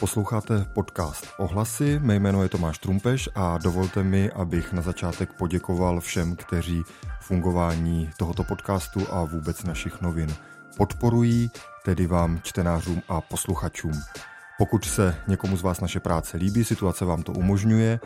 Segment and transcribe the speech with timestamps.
[0.00, 6.00] Posloucháte podcast Ohlasy, mé jméno je Tomáš Trumpeš a dovolte mi, abych na začátek poděkoval
[6.00, 6.82] všem, kteří
[7.20, 10.34] fungování tohoto podcastu a vůbec našich novin
[10.76, 11.50] podporují,
[11.84, 13.92] tedy vám čtenářům a posluchačům.
[14.58, 18.00] Pokud se někomu z vás naše práce líbí, situace vám to umožňuje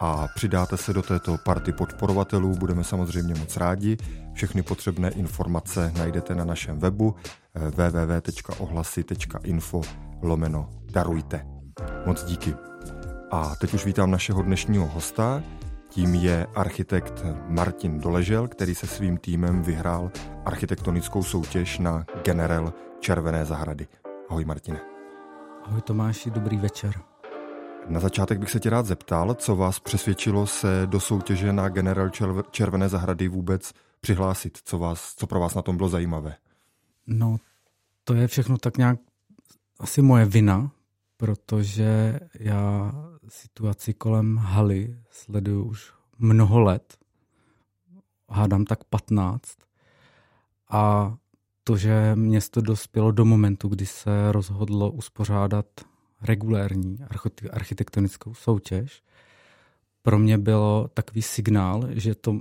[0.00, 3.96] a přidáte se do této party podporovatelů, budeme samozřejmě moc rádi.
[4.34, 7.14] Všechny potřebné informace najdete na našem webu
[7.54, 9.80] www.ohlasy.info
[10.22, 11.46] lomeno darujte.
[12.06, 12.54] Moc díky.
[13.30, 15.42] A teď už vítám našeho dnešního hosta,
[15.88, 20.10] tím je architekt Martin Doležel, který se svým týmem vyhrál
[20.44, 23.86] architektonickou soutěž na General Červené zahrady.
[24.28, 24.80] Ahoj Martine.
[25.64, 26.92] Ahoj Tomáši, dobrý večer.
[27.88, 32.10] Na začátek bych se tě rád zeptal, co vás přesvědčilo se do soutěže na General
[32.50, 36.34] Červené zahrady vůbec přihlásit, co, vás, co pro vás na tom bylo zajímavé?
[37.12, 37.36] No,
[38.04, 38.98] to je všechno tak nějak
[39.80, 40.70] asi moje vina,
[41.16, 42.92] protože já
[43.28, 46.98] situaci kolem haly sleduju už mnoho let,
[48.28, 49.42] hádám tak 15.
[50.70, 51.14] A
[51.64, 55.66] to, že město dospělo do momentu, kdy se rozhodlo uspořádat
[56.22, 56.98] regulérní
[57.50, 59.02] architektonickou soutěž,
[60.02, 62.40] pro mě bylo takový signál, že, to,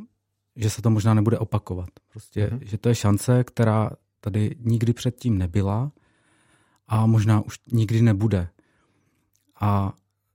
[0.56, 1.90] že se to možná nebude opakovat.
[2.12, 2.60] Prostě, mm-hmm.
[2.62, 3.90] že to je šance, která
[4.22, 5.92] tady nikdy předtím nebyla
[6.88, 8.50] a možná už nikdy nebude.
[9.60, 9.94] A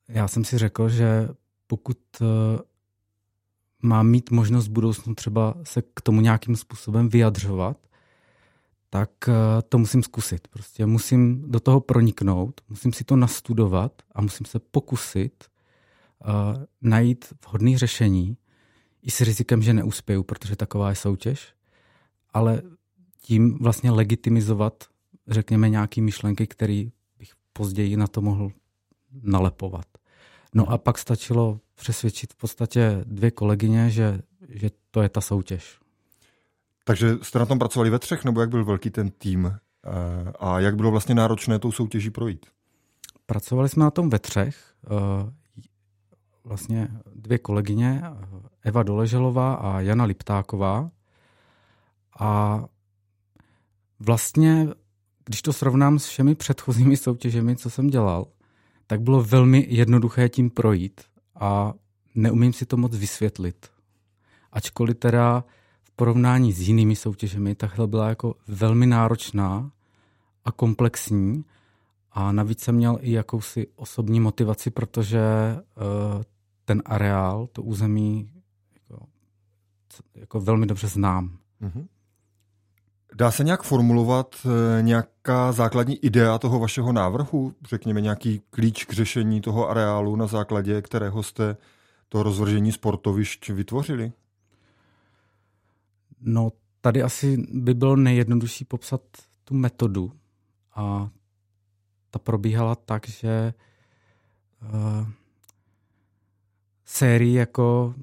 [0.09, 1.29] já jsem si řekl, že
[1.67, 2.25] pokud eh,
[3.83, 7.77] mám mít možnost v budoucnu třeba se k tomu nějakým způsobem vyjadřovat,
[8.91, 9.33] tak eh,
[9.69, 10.49] to musím zkusit.
[10.49, 15.45] Prostě musím do toho proniknout, musím si to nastudovat a musím se pokusit
[16.27, 18.37] uh, najít vhodné řešení
[19.03, 21.55] i s rizikem, že neuspěju, protože taková je soutěž,
[22.33, 22.63] ale
[23.27, 24.85] tím vlastně legitimizovat,
[25.29, 26.85] řekněme, nějaké myšlenky, které
[27.19, 28.51] bych později na to mohl
[29.23, 29.87] nalepovat.
[30.55, 35.79] No a pak stačilo přesvědčit v podstatě dvě kolegyně, že, že to je ta soutěž.
[36.85, 40.61] Takže jste na tom pracovali ve třech, nebo jak byl velký ten tým eh, a
[40.61, 42.47] jak bylo vlastně náročné tou soutěží projít?
[43.27, 44.57] Pracovali jsme na tom ve třech.
[44.85, 45.33] Eh,
[46.45, 48.03] vlastně dvě kolegyně,
[48.63, 50.91] Eva Doleželová a Jana Liptáková.
[52.19, 52.65] A
[54.01, 54.69] vlastně,
[55.25, 58.27] když to srovnám s všemi předchozími soutěžemi, co jsem dělal,
[58.87, 61.01] tak bylo velmi jednoduché tím projít
[61.35, 61.73] a
[62.15, 63.67] neumím si to moc vysvětlit.
[64.53, 65.45] Ačkoliv teda
[65.83, 69.71] v porovnání s jinými soutěžemi tahle byla jako velmi náročná
[70.45, 71.45] a komplexní
[72.13, 75.21] a navíc jsem měl i jakousi osobní motivaci, protože
[75.57, 76.23] uh,
[76.65, 78.31] ten areál, to území
[78.75, 79.07] jako,
[80.15, 81.39] jako velmi dobře znám.
[81.63, 81.87] Mm-hmm.
[83.19, 87.55] Dá se nějak formulovat eh, nějaká základní idea toho vašeho návrhu?
[87.69, 91.57] Řekněme nějaký klíč k řešení toho areálu, na základě kterého jste
[92.09, 94.13] to rozvržení sportovišť vytvořili?
[96.21, 99.01] No, tady asi by bylo nejjednodušší popsat
[99.45, 100.13] tu metodu.
[100.75, 101.09] A
[102.11, 103.55] ta probíhala tak, že
[104.63, 105.09] uh,
[106.85, 107.95] sérii jako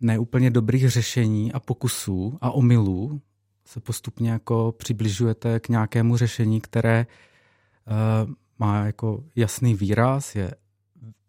[0.00, 3.20] neúplně dobrých řešení a pokusů a omylů
[3.68, 7.06] se postupně jako přibližujete k nějakému řešení, které
[8.26, 10.54] uh, má jako jasný výraz, je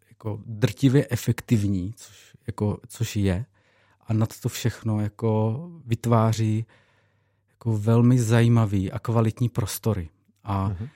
[0.08, 3.46] jako drtivě efektivní, což, jako, což je,
[4.06, 6.66] a nad to všechno jako vytváří
[7.50, 10.08] jako velmi zajímavý a kvalitní prostory.
[10.44, 10.88] A mhm.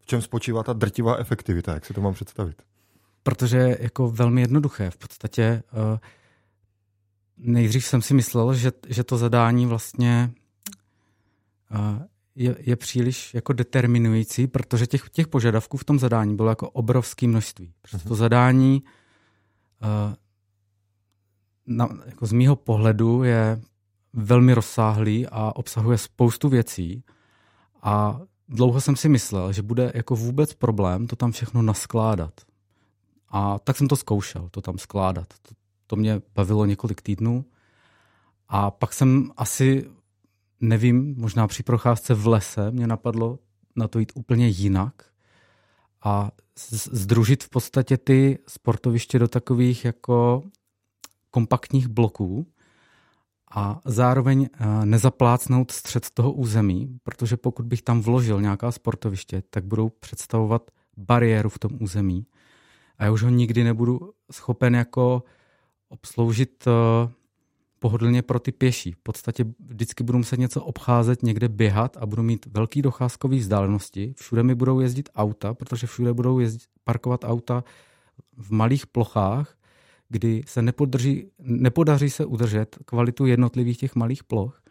[0.00, 2.62] v čem spočívá ta drtivá efektivita, jak si to mám představit?
[3.22, 4.90] Protože jako velmi jednoduché.
[4.90, 5.98] V podstatě uh,
[7.36, 10.34] nejdřív jsem si myslel, že, že to zadání vlastně
[12.34, 17.26] je, je příliš jako determinující, protože těch, těch požadavků v tom zadání bylo jako obrovské
[17.28, 17.72] množství.
[17.82, 18.82] Protože to zadání
[19.82, 20.14] uh,
[21.66, 23.60] na, jako z mýho pohledu je
[24.12, 27.04] velmi rozsáhlý a obsahuje spoustu věcí
[27.82, 32.40] a dlouho jsem si myslel, že bude jako vůbec problém to tam všechno naskládat.
[33.28, 35.26] A tak jsem to zkoušel, to tam skládat.
[35.42, 35.54] To,
[35.86, 37.44] to mě bavilo několik týdnů
[38.48, 39.90] a pak jsem asi
[40.68, 43.38] nevím, možná při procházce v lese mě napadlo
[43.76, 44.94] na to jít úplně jinak
[46.04, 46.30] a
[46.92, 50.42] združit v podstatě ty sportoviště do takových jako
[51.30, 52.46] kompaktních bloků
[53.54, 59.64] a zároveň eh, nezaplácnout střed toho území, protože pokud bych tam vložil nějaká sportoviště, tak
[59.64, 62.26] budou představovat bariéru v tom území.
[62.98, 65.22] A já už ho nikdy nebudu schopen jako
[65.88, 67.12] obsloužit eh,
[67.84, 68.92] pohodlně pro ty pěší.
[68.92, 74.14] V podstatě vždycky budu muset něco obcházet, někde běhat a budu mít velký docházkový vzdálenosti.
[74.16, 77.64] Všude mi budou jezdit auta, protože všude budou jezdit, parkovat auta
[78.36, 79.56] v malých plochách,
[80.08, 84.62] kdy se nepodrží, nepodaří se udržet kvalitu jednotlivých těch malých ploch,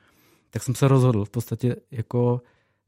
[0.50, 2.42] tak jsem se rozhodl v podstatě jako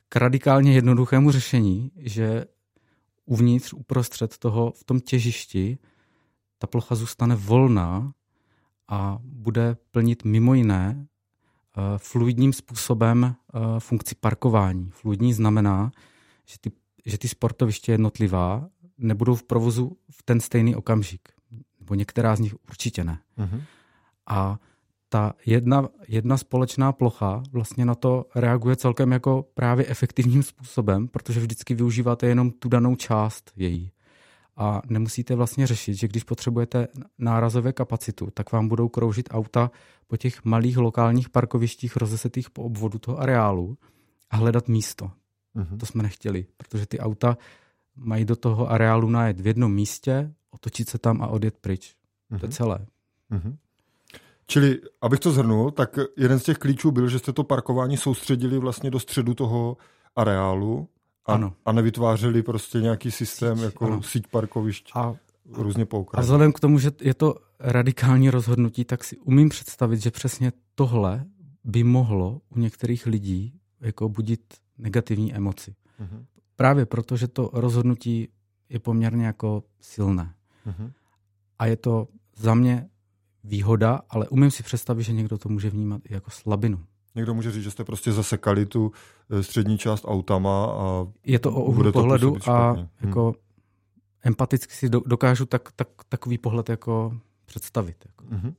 [0.09, 2.45] k radikálně jednoduchému řešení, že
[3.25, 5.77] uvnitř, uprostřed toho, v tom těžišti,
[6.57, 8.13] ta plocha zůstane volná
[8.87, 11.07] a bude plnit mimo jiné
[11.77, 14.89] uh, fluidním způsobem uh, funkci parkování.
[14.89, 15.91] Fluidní znamená,
[16.45, 16.71] že ty,
[17.05, 18.67] že ty sportoviště jednotlivá
[18.97, 21.29] nebudou v provozu v ten stejný okamžik.
[21.79, 23.19] Nebo některá z nich určitě ne.
[23.37, 23.61] Uh-huh.
[24.27, 24.59] A
[25.09, 31.39] ta jedna, jedna společná plocha vlastně na to reaguje celkem jako právě efektivním způsobem, protože
[31.39, 33.91] vždycky využíváte jenom tu danou část její.
[34.57, 36.87] A nemusíte vlastně řešit, že když potřebujete
[37.17, 39.71] nárazové kapacitu, tak vám budou kroužit auta
[40.07, 43.77] po těch malých lokálních parkovištích rozesetých po obvodu toho areálu
[44.29, 45.11] a hledat místo.
[45.55, 45.77] Uh-huh.
[45.77, 47.37] To jsme nechtěli, protože ty auta
[47.95, 51.95] mají do toho areálu najet v jednom místě, otočit se tam a odjet pryč.
[52.31, 52.39] Uh-huh.
[52.39, 52.51] To je mhm.
[52.51, 52.85] celé.
[53.31, 53.57] Uh-huh.
[54.47, 58.57] Čili, abych to zhrnul, tak jeden z těch klíčů byl, že jste to parkování soustředili
[58.57, 59.77] vlastně do středu toho
[60.15, 60.89] areálu
[61.25, 61.53] a, ano.
[61.65, 64.03] a nevytvářeli prostě nějaký systém síť, jako ano.
[64.03, 65.13] síť parkovišť a,
[65.53, 70.01] různě po A vzhledem k tomu, že je to radikální rozhodnutí, tak si umím představit,
[70.01, 71.25] že přesně tohle
[71.63, 75.75] by mohlo u některých lidí jako budit negativní emoci.
[76.01, 76.25] Uh-huh.
[76.55, 78.29] Právě proto, že to rozhodnutí
[78.69, 80.33] je poměrně jako silné.
[80.67, 80.91] Uh-huh.
[81.59, 82.89] A je to za mě
[83.43, 86.85] výhoda, ale umím si představit, že někdo to může vnímat i jako slabinu.
[87.15, 88.91] Někdo může říct, že jste prostě zasekali tu
[89.29, 92.87] eh, střední část autama a Je to o úhlu pohledu a hmm.
[93.01, 93.33] jako hmm.
[94.23, 97.95] empaticky si dokážu tak, tak, takový pohled jako představit.
[98.05, 98.35] Jako.
[98.35, 98.53] Hmm.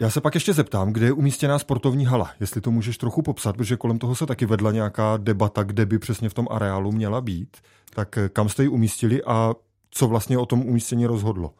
[0.00, 3.56] Já se pak ještě zeptám, kde je umístěná sportovní hala, jestli to můžeš trochu popsat,
[3.56, 7.20] protože kolem toho se taky vedla nějaká debata, kde by přesně v tom areálu měla
[7.20, 7.56] být.
[7.94, 9.54] Tak eh, kam jste ji umístili a
[9.90, 11.54] co vlastně o tom umístění rozhodlo?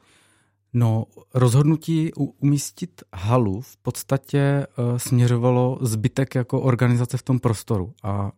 [0.76, 1.04] No,
[1.34, 7.94] rozhodnutí umístit halu v podstatě uh, směřovalo zbytek jako organizace v tom prostoru.
[8.02, 8.32] A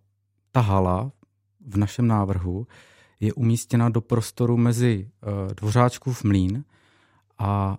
[0.53, 1.13] ta hala
[1.67, 2.67] v našem návrhu
[3.21, 6.65] je umístěna do prostoru mezi uh, Dvořáčkův mlín
[7.39, 7.79] a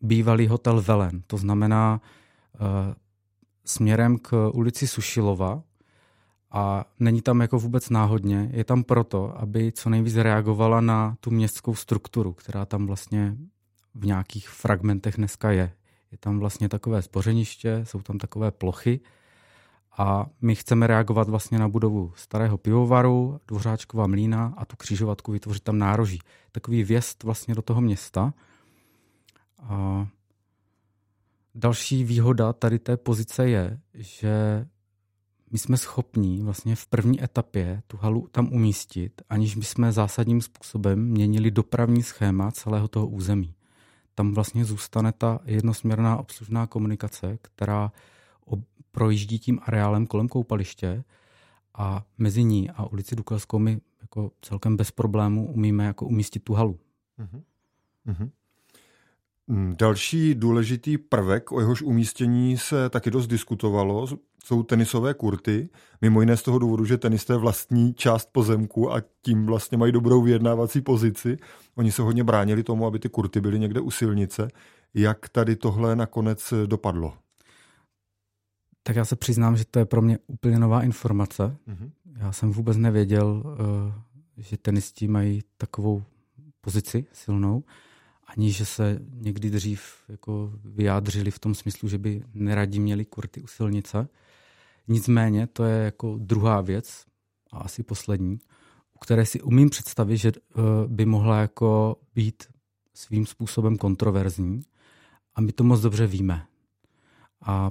[0.00, 1.22] bývalý hotel Velen.
[1.26, 2.00] To znamená
[2.54, 2.66] uh,
[3.64, 5.62] směrem k ulici Sušilova,
[6.52, 11.30] a není tam jako vůbec náhodně, je tam proto, aby co nejvíc reagovala na tu
[11.30, 13.36] městskou strukturu, která tam vlastně
[13.94, 15.72] v nějakých fragmentech dneska je.
[16.12, 19.00] Je tam vlastně takové zbořeniště, jsou tam takové plochy
[19.98, 25.62] a my chceme reagovat vlastně na budovu starého pivovaru, Dvořáčkova mlína a tu křižovatku vytvořit
[25.62, 26.18] tam nároží.
[26.52, 28.34] Takový věst vlastně do toho města.
[29.62, 30.06] A
[31.54, 34.66] další výhoda tady té pozice je, že
[35.52, 41.04] my jsme schopní vlastně v první etapě tu halu tam umístit, aniž bychom zásadním způsobem
[41.08, 43.54] měnili dopravní schéma celého toho území.
[44.14, 47.92] Tam vlastně zůstane ta jednosměrná obslužná komunikace, která
[48.92, 51.04] projíždí tím areálem kolem koupaliště
[51.74, 56.54] a mezi ní a ulici Dukelskou my jako celkem bez problému umíme jako umístit tu
[56.54, 56.78] halu.
[57.18, 57.42] Uh-huh.
[58.06, 58.30] Uh-huh.
[59.78, 64.06] Další důležitý prvek, o jehož umístění se taky dost diskutovalo,
[64.44, 65.68] jsou tenisové kurty.
[66.00, 70.22] Mimo jiné z toho důvodu, že tenisté vlastní část pozemku a tím vlastně mají dobrou
[70.22, 71.36] vyjednávací pozici.
[71.74, 74.48] Oni se hodně bránili tomu, aby ty kurty byly někde u silnice.
[74.94, 77.14] Jak tady tohle nakonec dopadlo?
[78.82, 81.56] Tak já se přiznám, že to je pro mě úplně nová informace.
[81.68, 81.90] Mm-hmm.
[82.16, 86.02] Já jsem vůbec nevěděl, eh, že tenisti mají takovou
[86.60, 87.64] pozici silnou
[88.36, 93.42] ani že se někdy dřív jako vyjádřili v tom smyslu, že by neradi měli kurty
[93.42, 94.08] u silnice.
[94.88, 97.04] Nicméně to je jako druhá věc
[97.52, 98.38] a asi poslední,
[98.94, 102.44] u které si umím představit, že eh, by mohla jako být
[102.94, 104.62] svým způsobem kontroverzní
[105.34, 106.46] a my to moc dobře víme.
[107.40, 107.70] A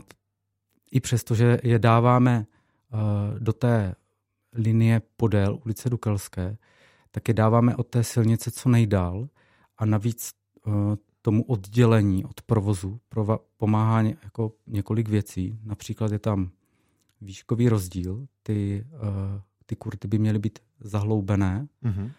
[0.92, 2.98] i přesto, že je dáváme eh,
[3.40, 3.96] do té
[4.54, 6.58] linie podél ulice Dukelské,
[7.12, 9.30] tak je dáváme od té silnice co nejdál
[9.78, 10.41] a navíc
[11.22, 13.00] tomu oddělení od provozu
[13.58, 15.60] pomáhá jako několik věcí.
[15.64, 16.52] Například je tam
[17.22, 22.12] výškový rozdíl, ty, eh, ty kurty by měly být zahloubené mm-hmm.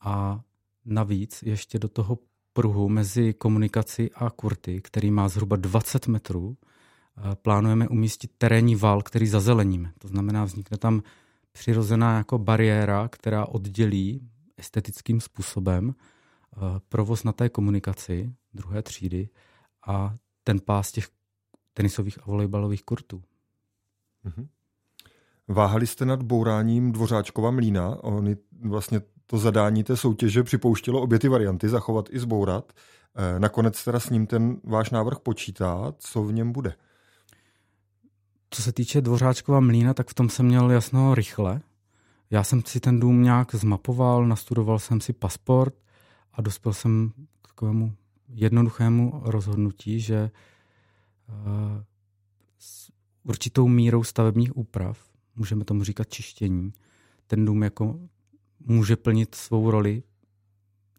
[0.00, 0.40] a
[0.84, 2.18] navíc ještě do toho
[2.52, 9.02] pruhu mezi komunikací a kurty, který má zhruba 20 metrů, eh, plánujeme umístit terénní val,
[9.02, 9.92] který zazeleníme.
[9.98, 11.02] To znamená, vznikne tam
[11.52, 15.94] přirozená jako bariéra, která oddělí estetickým způsobem Eh,
[16.88, 19.28] provoz na té komunikaci druhé třídy
[19.86, 21.08] a ten pás těch
[21.74, 23.22] tenisových a volejbalových kurtů.
[24.24, 24.46] Mm-hmm.
[25.48, 28.02] Váhali jste nad bouráním Dvořáčkova mlína?
[28.02, 32.72] Oni vlastně to zadání té soutěže připouštělo obě ty varianty, zachovat i zbourat.
[33.16, 36.74] Eh, nakonec teda s ním ten váš návrh počítá, co v něm bude?
[38.50, 41.60] Co se týče Dvořáčkova mlína, tak v tom jsem měl jasno rychle.
[42.30, 45.74] Já jsem si ten dům nějak zmapoval, nastudoval jsem si pasport
[46.40, 47.92] a dospěl jsem k takovému
[48.28, 50.30] jednoduchému rozhodnutí, že
[51.28, 51.84] eh,
[52.58, 52.92] s
[53.24, 56.72] určitou mírou stavebních úprav, můžeme tomu říkat čištění,
[57.26, 58.00] ten dům jako
[58.60, 60.02] může plnit svou roli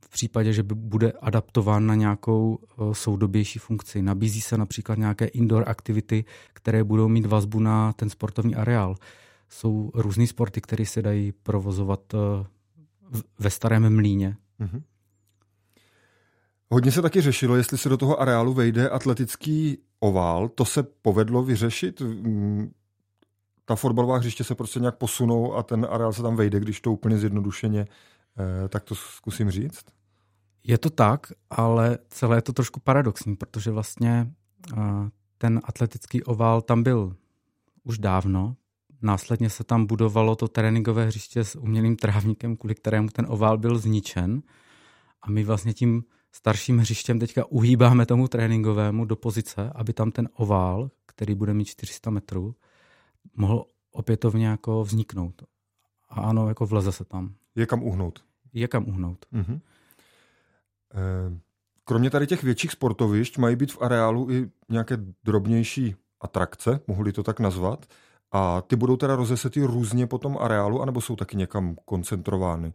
[0.05, 4.01] v případě, že bude adaptován na nějakou eh, soudobější funkci.
[4.01, 8.95] Nabízí se například nějaké indoor aktivity, které budou mít vazbu na ten sportovní areál.
[9.49, 12.45] Jsou různé sporty, které se dají provozovat eh,
[13.39, 14.37] ve starém mlíně.
[14.59, 14.81] Mm-hmm.
[16.73, 20.49] Hodně se taky řešilo, jestli se do toho areálu vejde atletický ovál.
[20.49, 22.01] To se povedlo vyřešit?
[22.01, 22.71] Mm,
[23.65, 26.91] ta fotbalová hřiště se prostě nějak posunou a ten areál se tam vejde, když to
[26.91, 29.85] úplně zjednodušeně, eh, tak to zkusím říct.
[30.63, 34.31] Je to tak, ale celé je to trošku paradoxní, protože vlastně
[34.73, 34.77] eh,
[35.37, 37.15] ten atletický ovál tam byl
[37.83, 38.55] už dávno.
[39.01, 43.77] Následně se tam budovalo to tréninkové hřiště s umělým trávníkem, kvůli kterému ten ovál byl
[43.77, 44.41] zničen.
[45.21, 50.29] A my vlastně tím starším hřištěm teďka uhýbáme tomu tréninkovému do pozice, aby tam ten
[50.33, 52.55] ovál, který bude mít 400 metrů,
[53.35, 55.43] mohl opětovně jako vzniknout.
[56.09, 57.33] A ano, jako vleze se tam.
[57.55, 58.23] Je kam uhnout.
[58.53, 59.25] Je kam uhnout.
[59.33, 59.59] Mm-hmm.
[61.85, 67.23] Kromě tady těch větších sportovišť mají být v areálu i nějaké drobnější atrakce, mohli to
[67.23, 67.85] tak nazvat.
[68.31, 72.73] A ty budou teda rozesety různě po tom areálu, anebo jsou taky někam koncentrovány?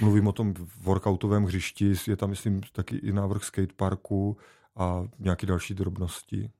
[0.00, 4.36] Mluvím o tom workoutovém hřišti, je tam, myslím, taky i návrh skateparku
[4.76, 6.50] a nějaké další drobnosti.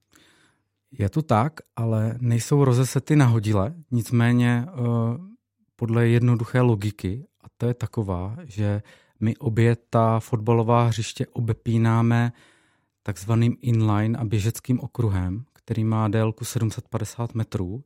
[0.93, 4.87] Je to tak, ale nejsou rozesety nahodile, nicméně uh,
[5.77, 8.83] podle jednoduché logiky, a to je taková, že
[9.21, 12.33] my obě ta fotbalová hřiště obepínáme
[13.03, 17.85] takzvaným inline a běžeckým okruhem, který má délku 750 metrů.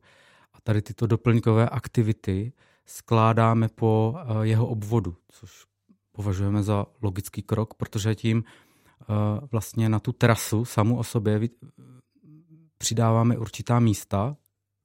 [0.53, 2.53] A tady tyto doplňkové aktivity
[2.85, 5.65] skládáme po uh, jeho obvodu, což
[6.11, 9.15] považujeme za logický krok, protože tím uh,
[9.51, 11.49] vlastně na tu terasu samu o sobě
[12.77, 14.35] přidáváme určitá místa,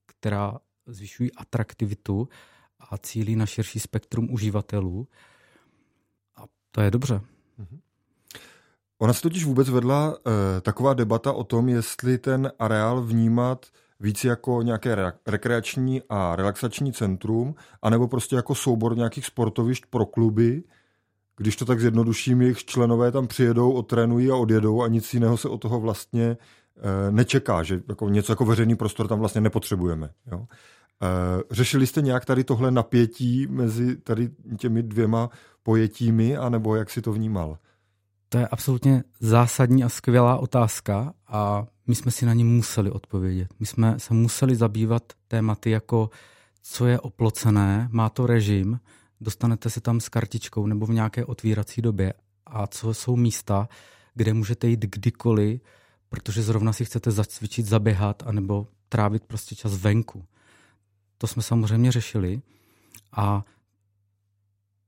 [0.07, 2.29] která zvyšují atraktivitu
[2.91, 5.09] a cílí na širší spektrum uživatelů.
[6.37, 7.21] A to je dobře.
[7.59, 7.81] Mhm.
[8.99, 13.67] Ona se totiž vůbec vedla uh, taková debata o tom, jestli ten areál vnímat
[14.01, 20.07] víc jako nějaké re- rekreační a relaxační centrum, anebo prostě jako soubor nějakých sportovišť pro
[20.07, 20.63] kluby,
[21.37, 25.49] když to tak zjednoduším, jejich členové tam přijedou, otrénují a odjedou a nic jiného se
[25.49, 26.37] od toho vlastně
[26.79, 30.11] Eh, nečeká, že jako něco jako veřejný prostor tam vlastně nepotřebujeme.
[30.33, 30.47] Jo?
[31.03, 35.31] Eh, řešili jste nějak tady tohle napětí mezi tady těmi dvěma
[35.63, 37.59] pojetími, anebo jak si to vnímal?
[38.29, 43.55] To je absolutně zásadní a skvělá otázka a my jsme si na ní museli odpovědět.
[43.61, 46.11] My jsme se museli zabývat tématy jako
[46.63, 48.81] co je oplocené, má to režim,
[49.21, 52.13] dostanete se tam s kartičkou nebo v nějaké otvírací době
[52.47, 53.69] a co jsou místa,
[54.15, 55.61] kde můžete jít kdykoliv,
[56.09, 60.25] protože zrovna si chcete zacvičit, zaběhat anebo trávit prostě čas venku.
[61.19, 62.43] To jsme samozřejmě řešili
[63.13, 63.45] a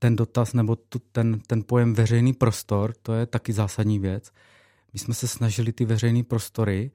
[0.01, 4.31] ten dotaz nebo tu, ten, ten pojem veřejný prostor, to je taky zásadní věc.
[4.93, 6.91] My jsme se snažili ty veřejné prostory,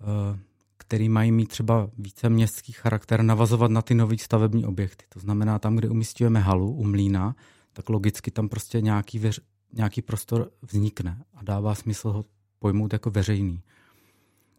[0.00, 0.38] eh,
[0.76, 5.04] který mají mít třeba více městský charakter, navazovat na ty nové stavební objekty.
[5.08, 7.36] To znamená, tam, kde umístujeme halu u mlína,
[7.72, 9.40] tak logicky tam prostě nějaký, veř,
[9.72, 12.24] nějaký prostor vznikne a dává smysl ho
[12.58, 13.62] pojmout jako veřejný.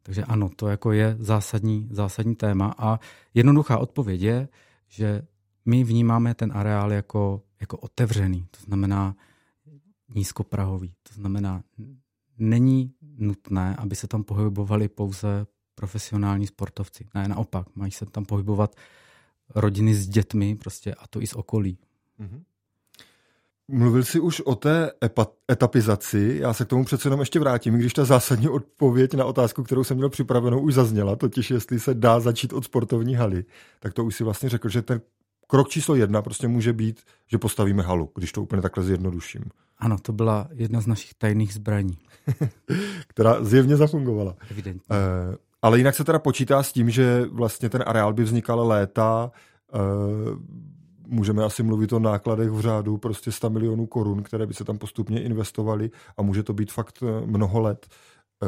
[0.03, 2.99] Takže ano, to jako je zásadní, zásadní téma a
[3.33, 4.47] jednoduchá odpověď je,
[4.87, 5.21] že
[5.71, 9.15] my vnímáme ten areál jako, jako otevřený, to znamená
[10.15, 10.93] nízkoprahový.
[11.03, 11.63] To znamená,
[12.37, 17.07] není nutné, aby se tam pohybovali pouze profesionální sportovci.
[17.15, 18.75] Ne, naopak, mají se tam pohybovat
[19.55, 21.77] rodiny s dětmi prostě a to i z okolí.
[22.19, 22.41] Mm-hmm.
[23.67, 24.91] Mluvil jsi už o té
[25.51, 29.63] etapizaci, já se k tomu přece jenom ještě vrátím, když ta zásadní odpověď na otázku,
[29.63, 33.45] kterou jsem měl připravenou, už zazněla, totiž jestli se dá začít od sportovní haly,
[33.79, 35.01] tak to už si vlastně řekl, že ten
[35.51, 39.43] krok číslo jedna prostě může být, že postavíme halu, když to úplně takhle zjednoduším.
[39.77, 41.97] Ano, to byla jedna z našich tajných zbraní.
[43.07, 44.35] Která zjevně zafungovala.
[44.51, 44.97] Evidentně.
[45.29, 49.31] Uh, ale jinak se teda počítá s tím, že vlastně ten areál by vznikal léta,
[49.73, 50.39] uh,
[51.07, 54.77] můžeme asi mluvit o nákladech v řádu prostě 100 milionů korun, které by se tam
[54.77, 57.87] postupně investovaly a může to být fakt eh, mnoho let.
[58.43, 58.47] Eh,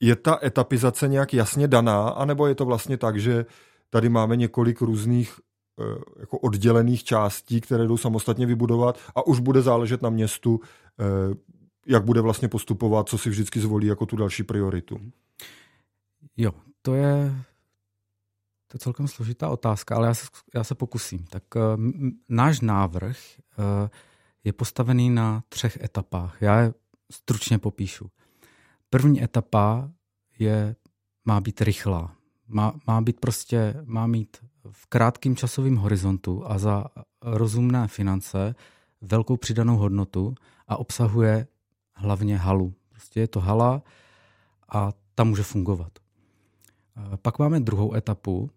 [0.00, 3.46] je ta etapizace nějak jasně daná, anebo je to vlastně tak, že
[3.92, 5.40] tady máme několik různých
[5.80, 5.84] eh,
[6.20, 10.60] jako oddělených částí, které jdou samostatně vybudovat a už bude záležet na městu,
[11.00, 11.04] eh,
[11.86, 15.00] jak bude vlastně postupovat, co si vždycky zvolí jako tu další prioritu.
[16.36, 17.34] Jo, to je,
[18.68, 21.24] to je celkem složitá otázka, ale já se, já se pokusím.
[21.24, 21.62] Tak uh,
[22.28, 23.18] náš návrh
[24.44, 26.42] je postavený na třech etapách.
[26.42, 26.74] Já je
[27.12, 28.10] stručně popíšu.
[28.90, 29.90] První etapa
[30.38, 30.76] je,
[31.24, 32.16] má být rychlá.
[32.52, 34.36] Má, má být prostě, má mít
[34.70, 36.84] v krátkém časovém horizontu a za
[37.22, 38.54] rozumné finance
[39.00, 40.34] velkou přidanou hodnotu
[40.68, 41.46] a obsahuje
[41.94, 42.74] hlavně halu.
[42.88, 43.82] Prostě je to hala
[44.68, 45.92] a ta může fungovat.
[47.22, 48.50] Pak máme druhou etapu,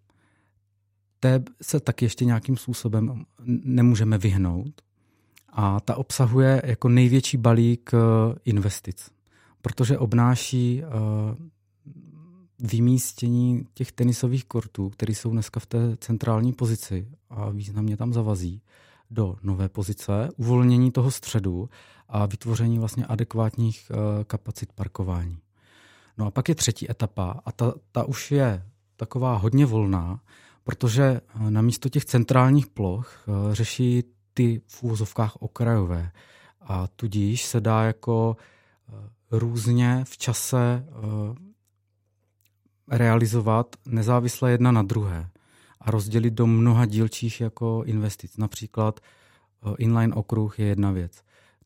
[1.20, 3.26] té se taky ještě nějakým způsobem
[3.64, 4.82] nemůžeme vyhnout
[5.50, 7.98] a ta obsahuje jako největší balík eh,
[8.46, 9.12] investic,
[9.62, 10.88] protože obnáší eh,
[12.60, 18.62] vymístění těch tenisových kortů, které jsou dneska v té centrální pozici a významně tam zavazí,
[19.12, 21.70] do nové pozice, uvolnění toho středu
[22.10, 25.38] a vytvoření vlastně adekvátních eh, kapacit parkování.
[26.18, 30.20] No a pak je třetí etapa a ta, ta už je taková hodně volná,
[30.64, 36.12] protože eh, na místo těch centrálních ploch eh, řeší ty v úvozovkách okrajové
[36.62, 38.38] a tudíž se dá jako
[39.32, 40.86] různě v čase
[42.92, 45.30] realizovat nezávisle jedna na druhé
[45.82, 48.38] a rozdělit do mnoha dílčích jako investic.
[48.38, 51.22] Například eh, inline okruh je jedna věc.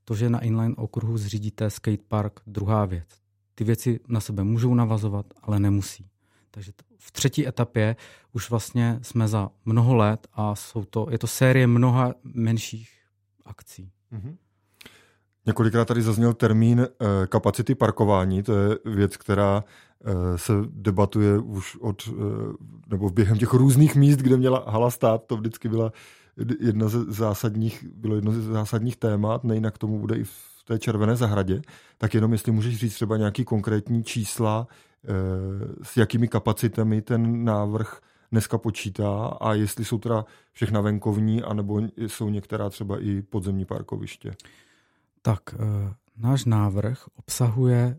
[0.05, 3.07] To, že na inline okruhu zřídíte skatepark, druhá věc.
[3.55, 6.09] Ty věci na sebe můžou navazovat, ale nemusí.
[6.51, 7.95] Takže v třetí etapě
[8.31, 12.89] už vlastně jsme za mnoho let a jsou to, je to série mnoha menších
[13.45, 13.91] akcí.
[14.13, 14.35] Mm-hmm.
[15.45, 19.63] Několikrát tady zazněl termín eh, kapacity parkování, to je věc, která
[20.36, 22.13] se debatuje už od, eh,
[22.88, 25.91] nebo během těch různých míst, kde měla hala stát, to vždycky byla
[26.60, 31.16] jedna ze zásadních, bylo jedno ze zásadních témat, nejinak tomu bude i v té červené
[31.16, 31.62] zahradě,
[31.98, 34.68] tak jenom jestli můžeš říct třeba nějaký konkrétní čísla,
[35.83, 38.00] s jakými kapacitami ten návrh
[38.31, 44.35] dneska počítá a jestli jsou teda všechna venkovní, anebo jsou některá třeba i podzemní parkoviště.
[45.22, 45.42] Tak
[46.18, 47.98] náš návrh obsahuje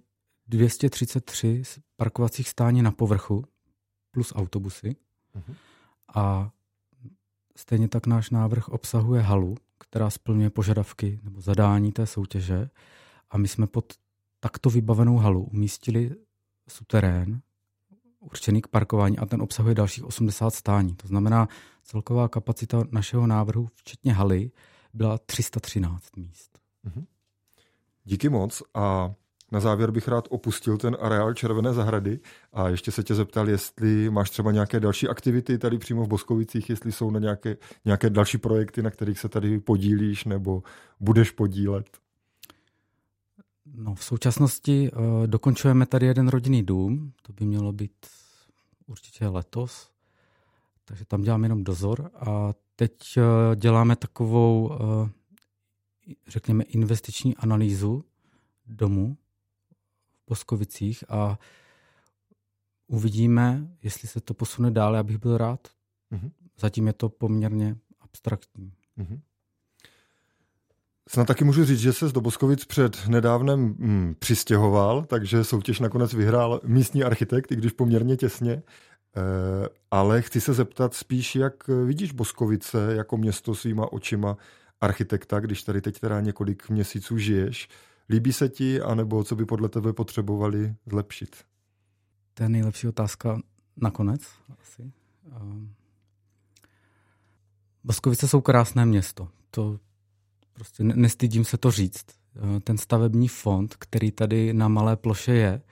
[0.51, 1.63] 233
[1.97, 3.45] parkovacích stání na povrchu
[4.11, 4.97] plus autobusy.
[5.37, 5.55] Uh-huh.
[6.15, 6.51] A
[7.57, 12.71] stejně tak náš návrh obsahuje halu, která splňuje požadavky nebo zadání té soutěže.
[13.31, 13.93] A my jsme pod
[14.41, 16.17] takto vybavenou halu umístili
[16.69, 17.41] suterén
[18.21, 20.95] určený k parkování a ten obsahuje dalších 80 stání.
[20.95, 21.49] To znamená,
[21.85, 24.51] celková kapacita našeho návrhu, včetně haly,
[24.95, 26.59] byla 313 míst.
[26.85, 27.05] Mm-hmm.
[28.05, 29.15] Díky moc a
[29.53, 32.21] na závěr bych rád opustil ten areál Červené zahrady
[32.53, 36.71] a ještě se tě zeptal, jestli máš třeba nějaké další aktivity tady přímo v Boskovicích,
[36.71, 40.63] jestli jsou na nějaké, nějaké další projekty, na kterých se tady podílíš nebo
[41.01, 41.87] budeš podílet.
[43.75, 47.93] No, v současnosti uh, dokončujeme tady jeden rodinný dům, to by mělo být
[48.87, 49.91] určitě letos,
[50.85, 53.25] takže tam děláme jenom dozor a teď uh,
[53.57, 55.09] děláme takovou uh,
[56.29, 58.05] řekněme, investiční analýzu
[58.67, 59.17] domu
[60.31, 61.39] Boskovicích a
[62.87, 65.69] uvidíme, jestli se to posune dále, abych byl rád.
[66.13, 66.31] Mm-hmm.
[66.61, 68.73] Zatím je to poměrně abstraktní.
[68.99, 69.21] Mm-hmm.
[71.09, 76.15] Snad taky můžu říct, že se z Doboskovic před nedávnem mm, přistěhoval, takže soutěž nakonec
[76.15, 78.53] vyhrál místní architekt, i když poměrně těsně.
[78.53, 78.63] E,
[79.91, 84.37] ale chci se zeptat spíš, jak vidíš Boskovice jako město svýma očima
[84.81, 87.69] architekta, když tady teď teda několik měsíců žiješ.
[88.11, 91.45] Líbí se ti, anebo co by podle tebe potřebovali zlepšit?
[92.35, 93.41] To je nejlepší otázka
[93.77, 94.23] nakonec
[94.61, 94.93] asi.
[95.43, 95.75] Um,
[97.85, 99.29] Boskovice jsou krásné město.
[99.51, 99.81] To
[100.53, 102.07] prostě nestydím se to říct.
[102.43, 105.63] Uh, ten stavební fond, který tady na malé ploše je,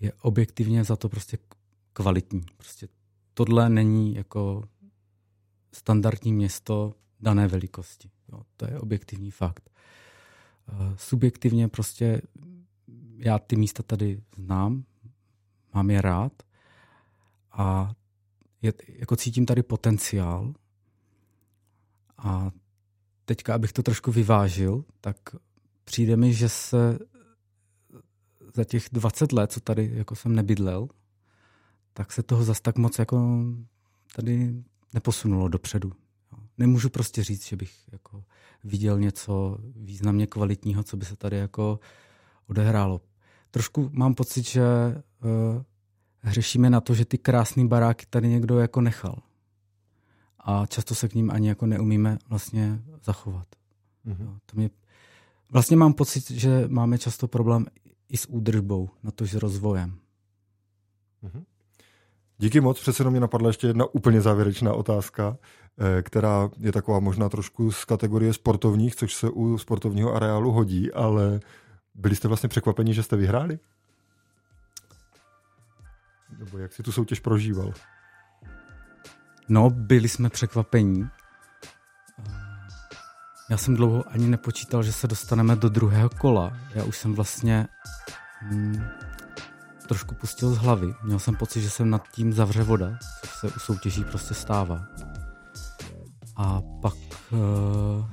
[0.00, 1.38] je objektivně za to prostě
[1.92, 2.42] kvalitní.
[2.56, 2.88] Prostě
[3.34, 4.64] tohle není jako
[5.72, 8.10] standardní město dané velikosti.
[8.32, 9.70] Jo, to je objektivní fakt.
[9.70, 9.72] Eh,
[10.96, 12.22] subjektivně prostě
[13.16, 14.84] já ty místa tady znám,
[15.74, 16.32] mám je rád
[17.52, 17.92] a
[18.62, 20.54] je, jako cítím tady potenciál.
[22.18, 22.50] A
[23.24, 25.16] teďka, abych to trošku vyvážil, tak
[25.84, 26.98] přijde mi, že se
[28.54, 30.88] za těch 20 let, co tady jako jsem nebydlel,
[31.92, 33.44] tak se toho zas tak moc jako
[34.16, 35.92] tady neposunulo dopředu
[36.58, 38.24] nemůžu prostě říct, že bych jako
[38.64, 41.80] viděl něco významně kvalitního, co by se tady jako
[42.46, 43.00] odehrálo.
[43.50, 45.62] trošku mám pocit, že uh,
[46.20, 49.18] hřešíme na to, že ty krásné baráky tady někdo jako nechal.
[50.38, 53.46] A často se k ním ani jako neumíme vlastně zachovat.
[54.06, 54.38] Mm-hmm.
[54.46, 54.70] To mě,
[55.50, 57.66] vlastně mám pocit, že máme často problém
[58.08, 59.98] i s údržbou, na to, že rozvojem.
[61.24, 61.44] Mm-hmm.
[62.38, 65.38] Díky moc, přece mě napadla ještě jedna úplně závěrečná otázka,
[66.02, 71.40] která je taková možná trošku z kategorie sportovních, což se u sportovního areálu hodí, ale
[71.94, 73.58] byli jste vlastně překvapeni, že jste vyhráli?
[76.38, 77.72] Nebo jak si tu soutěž prožíval?
[79.48, 81.08] No, byli jsme překvapení.
[83.50, 86.56] Já jsem dlouho ani nepočítal, že se dostaneme do druhého kola.
[86.74, 87.68] Já už jsem vlastně
[88.40, 88.84] hmm,
[89.88, 90.94] trošku pustil z hlavy.
[91.02, 94.86] Měl jsem pocit, že jsem nad tím zavře voda, což se u soutěží prostě stává.
[96.42, 96.94] A pak
[97.32, 97.38] uh,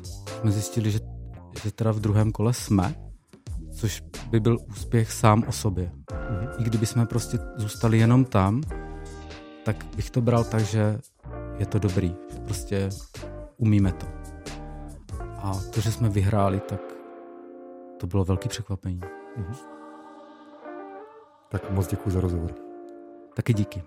[0.04, 1.00] jsme zjistili, že,
[1.64, 2.96] že teda v druhém kole jsme,
[3.72, 5.92] což by byl úspěch sám o sobě.
[6.12, 6.50] Mm-hmm.
[6.60, 8.62] I kdyby jsme prostě zůstali jenom tam,
[9.66, 11.00] tak bych to bral tak, že
[11.58, 12.90] je to dobrý, že prostě
[13.58, 14.06] umíme to.
[15.20, 16.82] A to, že jsme vyhráli, tak
[18.00, 19.00] to bylo velký překvapení.
[19.00, 19.56] Mm-hmm.
[21.50, 22.54] Tak moc děkuji za rozhovor.
[23.36, 23.84] Taky díky.